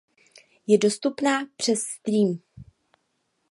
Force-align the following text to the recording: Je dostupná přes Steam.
Je 0.67 0.77
dostupná 0.77 1.45
přes 1.57 1.79
Steam. 1.81 2.39